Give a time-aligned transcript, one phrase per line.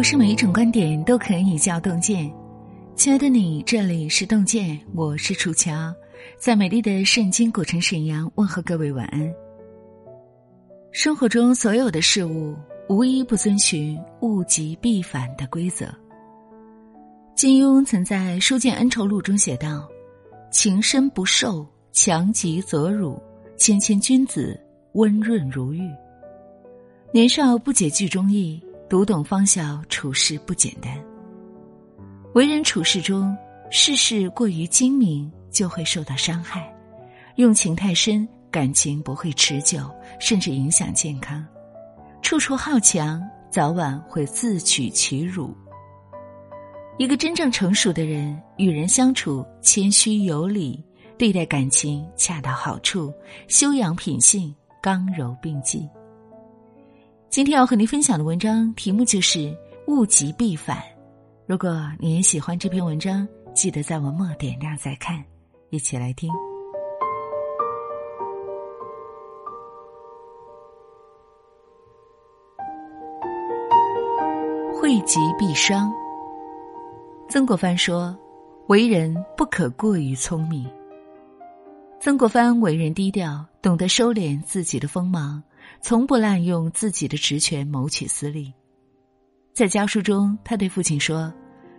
[0.00, 2.32] 不是每一种观点都可以叫洞见。
[2.96, 5.94] 亲爱的你，这里是洞见，我是楚乔，
[6.38, 9.30] 在美丽的圣经古城沈阳问候各位晚安。
[10.90, 12.56] 生活中所有的事物，
[12.88, 15.86] 无一不遵循物极必反的规则。
[17.36, 19.86] 金庸曾在《书剑恩仇录》中写道
[20.50, 23.22] ：“情深不寿，强极则辱；
[23.58, 24.58] 谦谦君子，
[24.94, 25.86] 温润如玉。”
[27.12, 28.58] 年少不解剧中意，
[28.90, 30.92] 读懂方晓处事不简单。
[32.34, 33.36] 为人处事中，
[33.70, 36.60] 事事过于精明就会受到伤害；
[37.36, 41.46] 用情太深，感情不会持久，甚至影响健康。
[42.20, 45.56] 处处好强，早晚会自取其辱。
[46.98, 50.84] 一个真正成熟的人，与人相处谦虚有礼，
[51.16, 53.14] 对待感情恰到好处，
[53.46, 54.52] 修养品性，
[54.82, 55.88] 刚柔并济。
[57.30, 60.78] 今天要和您分享的文章题目就是“物极必反”。
[61.46, 65.24] 如果你也喜欢这篇文章，记得在文末点亮再看，
[65.68, 66.28] 一起来听。
[74.74, 75.92] 惠极必伤。
[77.28, 78.18] 曾国藩说
[78.66, 80.68] ：“为人不可过于聪明。”
[82.02, 85.40] 曾国藩为人低调，懂得收敛自己的锋芒，
[85.80, 88.52] 从不滥用自己的职权谋取私利。
[89.52, 91.32] 在家书中，他对父亲说：“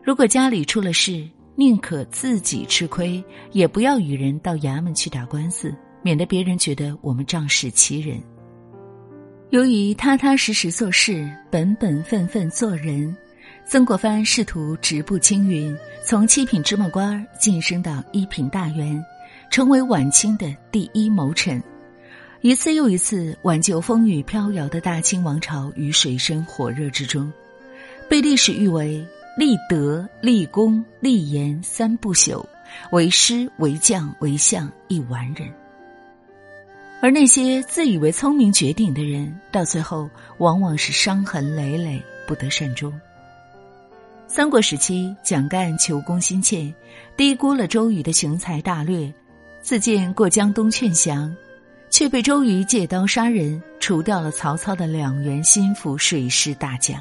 [0.03, 8.21] 如果家里出了事，宁可自己吃亏，也不要与人到衙门去打官司，免得别人觉得我们仗势欺人。”
[9.51, 13.15] 由于踏踏实实做事，本本分分做人。
[13.65, 15.75] 曾国藩仕途直步青云，
[16.05, 19.03] 从七品芝麻官晋升到一品大员，
[19.49, 21.61] 成为晚清的第一谋臣。
[22.41, 27.31] 一次又一次挽救风雨飘摇的大清王朝于水深火热之中，
[28.09, 29.05] 被历史誉为
[29.37, 32.43] 立德、立功、立言三不朽，
[32.91, 35.47] 为师、为将、为相一完人。
[36.99, 40.09] 而那些自以为聪明绝顶的人，到最后
[40.39, 42.91] 往往是伤痕累累，不得善终。
[44.27, 46.73] 三国时期，蒋干求功心切，
[47.15, 49.13] 低估了周瑜的雄才大略，
[49.61, 51.35] 自荐过江东劝降，
[51.91, 56.99] 却被周瑜借刀杀人，除掉了曹操的两员心腹水师大将。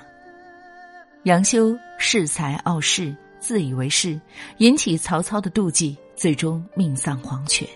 [1.22, 4.20] 杨修恃才傲世，自以为是，
[4.58, 7.66] 引起曹操的妒忌，最终命丧黄泉。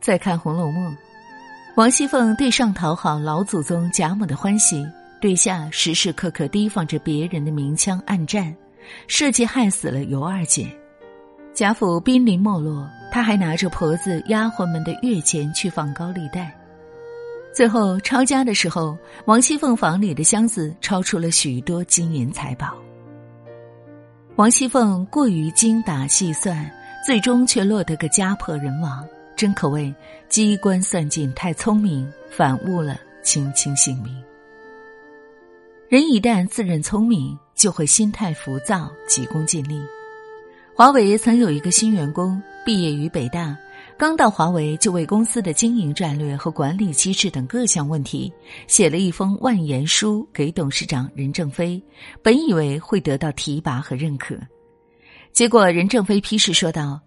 [0.00, 0.92] 再看《红楼梦》，
[1.76, 4.86] 王熙凤对上讨好老祖宗贾母的欢喜。
[5.20, 8.56] 对下时时刻刻提防着别人的明枪暗战，
[9.06, 10.74] 设计害死了尤二姐。
[11.52, 16.56] 贾府濒临没落，他还拿着婆子丫鬟们的月钱去放高利贷。
[17.52, 18.96] 最后抄家的时候，
[19.26, 22.74] 王熙凤房里的箱子抄出了许多金银财宝。
[24.36, 26.70] 王熙凤过于精打细算，
[27.04, 29.04] 最终却落得个家破人亡，
[29.36, 29.92] 真可谓
[30.28, 34.16] 机关算尽太聪明，反误了卿卿性命。
[35.88, 39.82] 人一旦自认聪明，就会心态浮躁、急功近利。
[40.80, 43.54] 华为曾有一个新员工，毕业于北大，
[43.98, 48.32] 刚到华为就为公司的经营战略和管理机制等各项问题
[48.66, 51.78] 写了一封万言书给董事长任正非，
[52.22, 54.34] 本以为会得到提拔和认可，
[55.34, 56.98] 结果任正非批示说道：“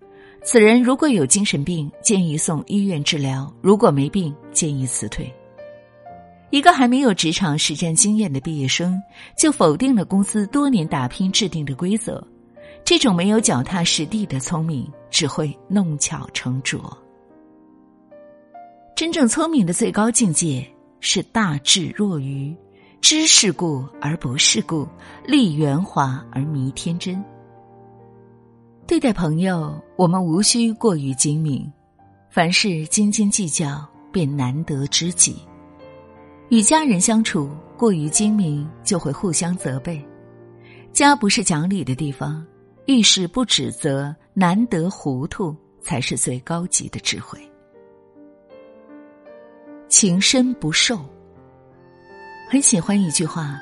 [0.45, 5.33] 此人如果有精神病，建议送医院治疗；如果没病，建议辞退。”
[6.51, 9.01] 一个还没有职场实战经验的毕业生，
[9.35, 12.23] 就否定了公司多年打拼制定的规则，
[12.85, 16.95] 这种没有脚踏实地的聪明，只会弄巧成拙。
[18.95, 20.65] 真正聪明的最高境界
[20.99, 22.55] 是大智若愚，
[23.01, 24.87] 知世故而不世故，
[25.25, 27.23] 立圆滑而迷天真。
[28.85, 31.71] 对待朋友，我们无需过于精明，
[32.29, 35.37] 凡事斤斤计较，便难得知己。
[36.49, 40.05] 与家人相处过于精明，就会互相责备。
[40.91, 42.45] 家不是讲理的地方，
[42.85, 47.39] 遇事不指责，难得糊涂，才是最高级的智慧。
[49.87, 50.99] 情深不寿。
[52.49, 53.57] 很喜欢一句话：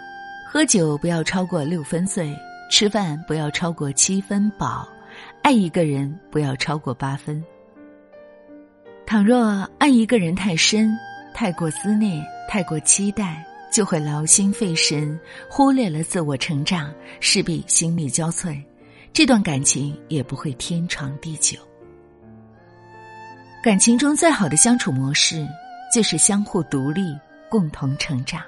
[0.52, 2.36] 喝酒不要超过六分醉，
[2.70, 4.88] 吃饭不要超过七分饱，
[5.44, 7.44] 爱一个人不要超过八分。
[9.06, 10.98] 倘若爱一个人太深，
[11.34, 12.26] 太过思念。
[12.50, 15.18] 太过期待，就会劳心费神，
[15.50, 18.62] 忽略了自我成长，势必心力交瘁，
[19.14, 21.60] 这段感情也不会天长地久。
[23.62, 25.46] 感情中最好的相处模式，
[25.94, 27.16] 就是相互独立，
[27.50, 28.42] 共同成长。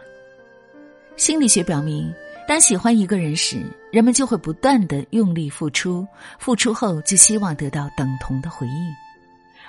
[1.17, 2.11] 心理学表明，
[2.47, 3.61] 当喜欢一个人时，
[3.91, 6.07] 人们就会不断的用力付出，
[6.39, 8.95] 付出后就希望得到等同的回应，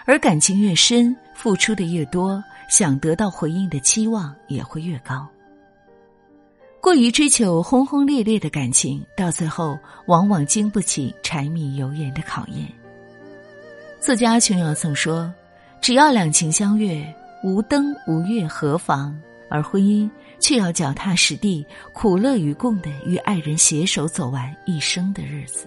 [0.06, 5.28] 而感情越深，付出的越多，想得到回应的期望也会越高。
[6.84, 12.68] 过于追求轰轰烈烈的感情，到最后往往经不起柴米油盐的考验。
[13.98, 15.32] 作家琼瑶曾说
[15.80, 17.02] ：“只要两情相悦，
[17.42, 21.64] 无灯无月何妨？”而婚姻却要脚踏实地、
[21.94, 25.66] 苦乐与共的与爱人携手走完一生的日子。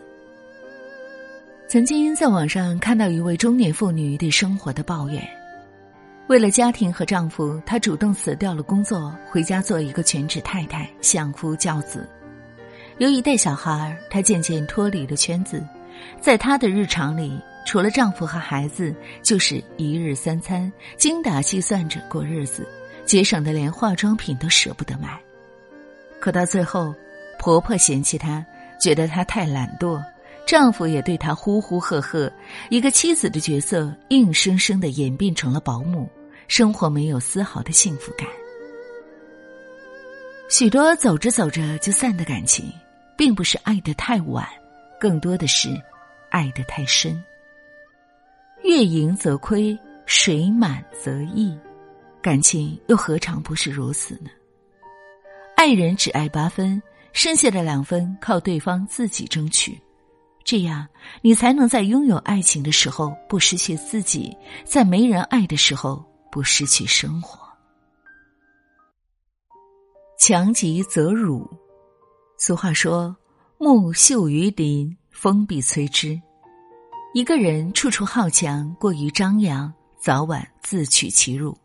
[1.68, 5.28] 曾经在网上看到一位中年妇女对生活的抱怨：
[6.28, 12.08] 为了家庭和丈夫，她主动辞掉了工作，回家做一个全职太太，相夫教子。
[12.98, 15.66] 由于带小孩，她渐渐脱离了圈子，
[16.20, 18.94] 在她的日常里，除了丈夫和孩子，
[19.24, 22.68] 就是一日三餐，精打细算着过日子。
[23.06, 25.18] 节省的连化妆品都舍不得买，
[26.20, 26.94] 可到最后，
[27.40, 28.46] 婆婆嫌弃她，
[28.82, 30.04] 觉得她太懒惰；
[30.46, 32.30] 丈夫也对她呼呼喝喝，
[32.70, 36.10] 一个妻子的角色硬生生的演变成了保姆，
[36.48, 38.28] 生活没有丝毫的幸福感。
[40.50, 42.72] 许多走着走着就散的感情，
[43.18, 44.48] 并不是爱得太晚，
[45.00, 45.70] 更多的是
[46.30, 47.22] 爱得太深。
[48.64, 51.56] 月盈则亏，水满则溢。
[52.22, 54.30] 感情又何尝不是如此呢？
[55.56, 56.82] 爱人只爱八分，
[57.14, 59.80] 剩下的两分靠对方自己争取，
[60.44, 60.88] 这样
[61.22, 66.04] 你才能在拥有爱情的时候不失去自己，在没人爱的时候
[66.38, 67.50] 不失去生活。
[70.20, 71.50] 强极则辱，
[72.38, 73.18] 俗话说
[73.58, 76.22] ：“木秀于林，风必摧之。”
[77.16, 81.58] 一个人处处好强，过于张扬，早晚自取其辱。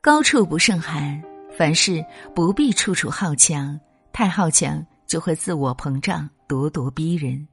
[0.00, 1.20] 高处不胜寒，
[1.58, 2.00] 凡事
[2.32, 3.76] 不必处处好强，
[4.12, 7.44] 太好强就会自我膨胀，咄咄逼人。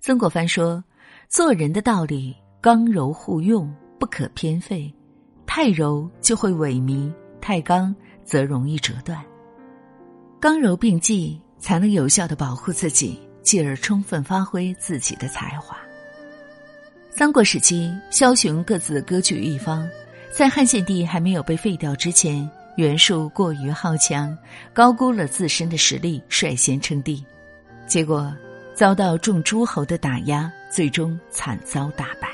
[0.00, 0.84] 曾国藩说
[1.28, 4.94] ：“做人的道理，刚柔互用，不可偏废。
[5.56, 7.08] 太柔就会萎靡，
[7.40, 9.24] 太刚则容易折断。
[10.40, 15.76] 刚柔并济，才能有效的保护自己，继而充分发挥自己的才华。”
[17.08, 19.88] 三国时期，枭雄各自割据一方。
[20.36, 24.36] 在汉献帝还没有被废掉之前，袁术过于好强，
[24.72, 27.24] 高估了自身的实力，率先称帝，
[27.86, 28.34] 结果
[28.74, 32.28] 遭到众诸侯的打压，最终惨遭大败。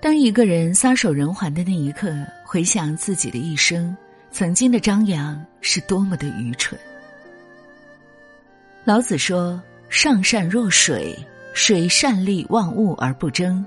[0.00, 2.10] 当一个人撒手人寰的那一刻，
[2.42, 3.94] 回想自己的一生，
[4.30, 6.80] 曾经的张扬是多么的愚蠢。
[8.82, 11.14] 老子说：“上善若水，
[11.52, 13.64] 水善利万物而不争。”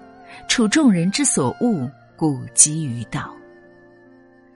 [0.49, 3.31] 处众人之所恶，故几于道。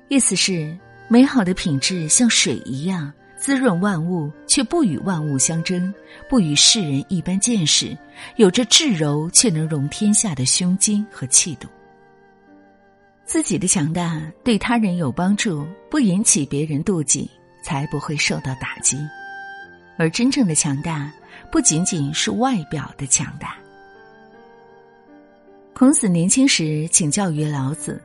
[0.08, 0.76] 意思是，
[1.08, 5.94] 美好的品质像水一样滋润万物，却不与万物相争，
[6.28, 7.96] 不与世人一般见识，
[8.36, 11.68] 有着至柔却能容天下的胸襟和气度。
[13.26, 17.30] 自己的强大对他人有帮助，不引起别人妒忌，
[17.62, 18.98] 才不会受到打击。
[19.98, 21.12] 而真正的强大，
[21.52, 23.56] 不仅仅是外表的强大。
[25.74, 28.02] 孔子年轻时请教于老子，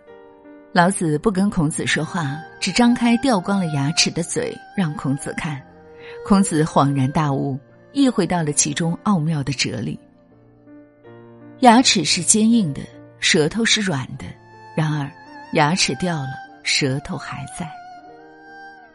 [0.74, 5.60] 老子不跟孔子说话，只张开掉光了牙齿的嘴让孔子看。
[6.24, 7.58] 孔子恍然大悟，
[7.92, 9.98] 意会到了其中奥妙的哲理。
[11.60, 12.80] 牙齿是坚硬的，
[13.20, 14.24] 舌头是软的，
[14.74, 15.10] 然而
[15.52, 16.30] 牙齿掉了，
[16.62, 17.70] 舌头还在。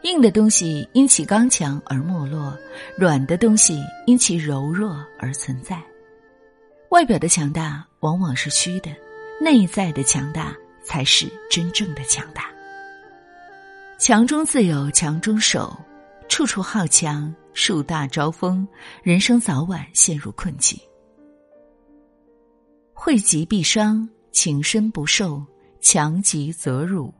[0.02, 2.56] 硬的东西因其刚强而没落，
[2.96, 5.80] 软的东西因其柔弱而存在。
[6.90, 8.90] 外表的强大往往是虚的，
[9.40, 10.52] 内在的强大
[10.88, 12.46] 才是真正的强大。
[13.98, 15.76] 强中自有强中手，
[16.30, 18.66] 处处好强，树大招风，
[19.02, 20.80] 人生早晚陷入困境。
[22.94, 25.44] 惠极必伤，情深不寿，
[25.82, 27.12] 强极则辱。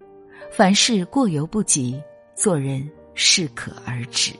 [0.50, 2.00] 凡事过犹不及，
[2.34, 4.32] 做人适可而止。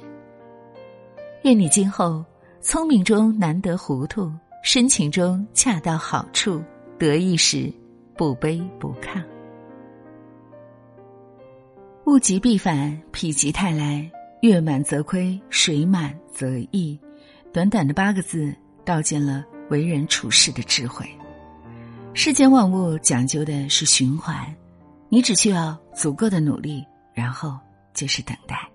[1.43, 2.25] 愿你今后
[2.63, 4.33] 聪明中难得糊涂。
[4.65, 6.63] 深情中恰到好处，
[6.99, 7.73] 得意时
[8.19, 9.23] 不卑不亢。
[12.07, 14.11] 物极必反，否极泰来。
[14.43, 16.99] 月满则亏，水满则溢。
[17.53, 18.53] 短短的八个字，
[18.85, 21.09] 道尽了为人处事的智慧。
[22.13, 24.53] 世间万物讲究的是循环，
[25.09, 26.85] 你只需要足够的努力，
[27.15, 27.57] 然后
[27.95, 28.69] 就是等待。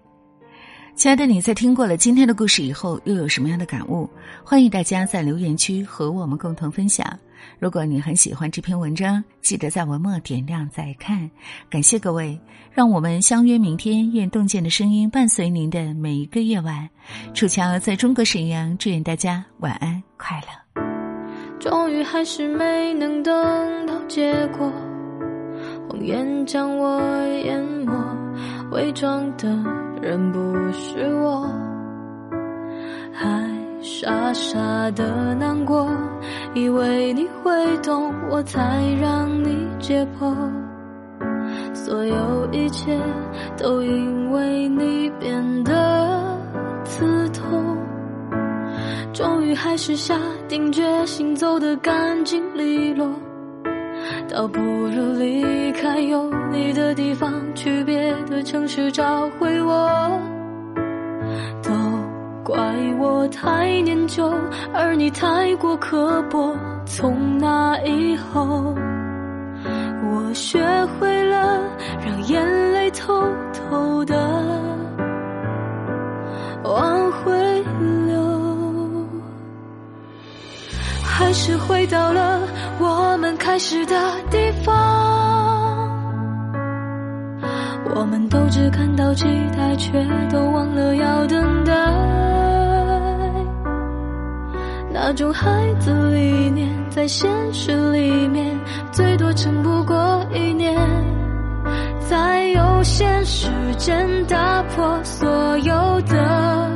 [0.95, 4.09] 亲爱的你，在听过了今天的故事以后，又有什么样的感悟？
[4.45, 7.19] 欢迎大家在留言区和我们共同分享。
[7.59, 11.29] 如果你很喜欢这篇文章，记得在文末点亮再看。
[11.69, 12.39] 感谢各位，
[12.71, 14.11] 让我们相约明天。
[14.11, 16.89] 愿洞见的声音伴随您的每一个夜晚。
[17.33, 20.83] 楚乔在中国沈阳，祝愿大家晚安快乐。
[21.59, 24.69] 终于还是没能等到结果，
[25.87, 27.01] 谎言将我
[27.45, 27.93] 淹没，
[28.71, 29.47] 伪装的
[30.01, 30.39] 人不
[30.73, 31.49] 是我，
[33.13, 33.62] 还。
[33.83, 35.89] 傻傻的难过，
[36.53, 37.51] 以为你会
[37.83, 40.33] 懂，我才让你解剖。
[41.73, 42.97] 所有一切
[43.57, 46.39] 都因为你变得
[46.85, 47.77] 刺痛。
[49.11, 53.09] 终于还是下定决心走得干净利落，
[54.29, 60.21] 倒不如离开有你的地方，去别的城市找回我。
[62.43, 62.55] 怪
[62.99, 64.29] 我太念旧，
[64.73, 66.53] 而你太过刻薄。
[66.85, 68.75] 从那以后，
[70.03, 70.59] 我学
[70.99, 71.61] 会了
[72.05, 74.15] 让眼泪偷偷的
[76.65, 77.63] 往回
[78.05, 79.07] 流，
[81.01, 82.41] 还是回到了
[82.79, 83.95] 我们开始的
[84.29, 85.22] 地方。
[87.95, 89.25] 我们都只看到期
[89.55, 89.91] 待，却
[90.31, 91.73] 都忘了要等待。
[94.91, 98.57] 那种孩子理念，在现实里面
[98.91, 100.75] 最多撑不过一年。
[102.09, 103.47] 在有限时
[103.77, 106.71] 间打破所有的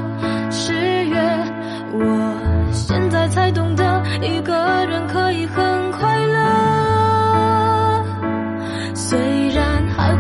[0.50, 0.74] 誓
[1.06, 1.18] 约，
[1.94, 4.54] 我现在才懂得，一个
[4.88, 6.77] 人可以很快乐。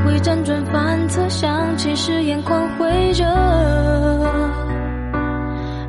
[0.07, 3.25] 会辗转反侧，想起时眼眶会热，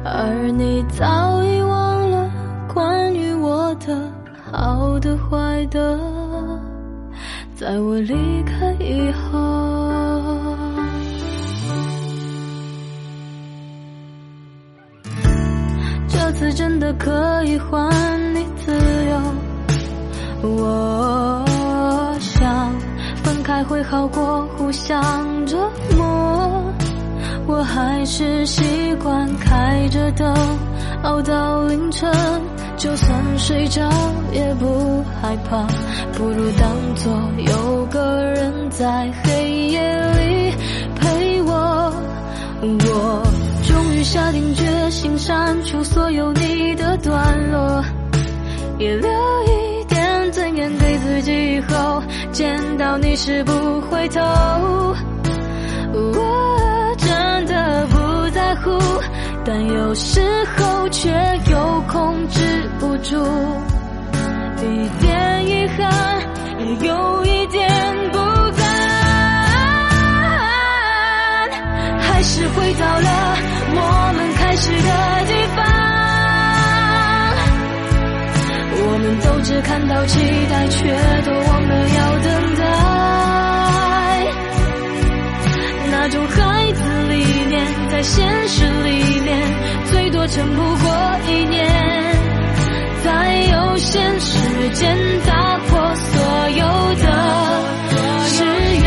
[0.05, 2.29] 而你早已忘了
[2.75, 3.97] 关于我的。
[4.51, 6.01] 好的坏的，
[7.55, 10.57] 在我离开以后，
[16.09, 17.89] 这次真的可以还
[18.35, 19.21] 你自由。
[20.41, 21.18] 我想
[23.59, 26.63] 才会好过互相折磨，
[27.45, 28.63] 我还是习
[29.03, 30.33] 惯开着灯
[31.03, 32.09] 熬到凌晨。
[32.77, 33.83] 就算睡着
[34.31, 35.67] 也不害怕，
[36.13, 37.13] 不如当作
[37.53, 39.81] 有个人在黑夜
[40.13, 40.55] 里
[40.95, 41.93] 陪我。
[42.63, 43.23] 我
[43.67, 47.85] 终于下定决心删除所有你的段落，
[48.79, 49.58] 也留一
[51.23, 54.21] 己，以后见到你时不回头。
[55.93, 58.79] 我真的不在乎。
[59.45, 60.21] 但有时
[60.57, 61.09] 候却
[61.51, 63.17] 又控制不住，
[64.59, 65.91] 一点遗憾，
[66.59, 67.67] 也有一点
[68.13, 68.63] 不甘，
[71.99, 73.37] 还是回到了
[73.75, 75.18] 我们开始的
[79.09, 80.85] 们都只看到期待，却
[81.25, 82.63] 都忘了要等待。
[85.91, 86.37] 那种孩
[86.73, 89.41] 子理念，在现实里面
[89.91, 90.27] 最多。
[90.29, 91.67] 撑不过一年，
[93.03, 94.37] 在有限时
[94.75, 94.95] 间
[95.27, 97.05] 打破所有的
[98.27, 98.85] 誓言。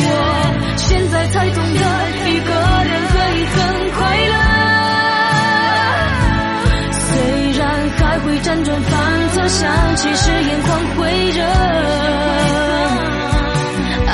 [0.00, 0.06] 我
[0.76, 1.80] 现在才懂得，
[2.28, 2.50] 一个
[2.88, 3.56] 人可以很
[3.92, 4.34] 快乐。
[6.90, 7.06] 虽
[7.56, 7.62] 然
[7.98, 8.97] 还会辗转反，
[9.48, 11.42] 想起誓言光辉着，
[14.06, 14.12] 而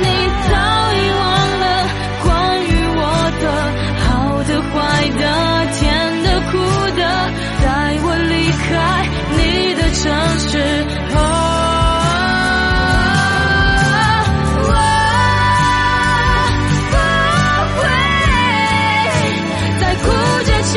[0.00, 0.06] 你
[0.46, 0.54] 早
[0.94, 1.24] 已忘
[1.60, 1.64] 了
[2.22, 2.26] 关
[2.62, 2.64] 于
[2.94, 3.00] 我
[3.42, 3.44] 的
[4.06, 4.06] 好
[4.44, 4.74] 的坏
[5.18, 5.22] 的
[5.74, 5.82] 甜
[6.22, 6.54] 的苦
[6.96, 7.00] 的。
[7.62, 7.66] 带
[8.04, 8.64] 我离开
[9.36, 9.38] 你
[9.74, 10.04] 的城
[10.38, 10.50] 市，
[11.10, 11.16] 我
[16.92, 16.94] 不
[17.80, 17.82] 会
[19.80, 20.06] 再哭
[20.44, 20.74] 着求。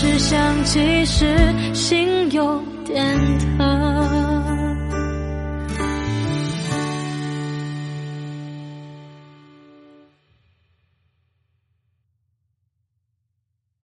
[0.00, 1.26] 是想其实
[1.74, 3.47] 心有点疼。